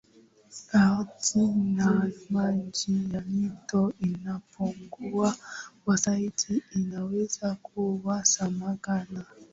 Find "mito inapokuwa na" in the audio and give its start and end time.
3.21-5.93